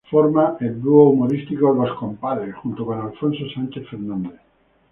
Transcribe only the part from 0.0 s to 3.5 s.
Forma el dúo humorístico "Los Compadres" junto con Alfonso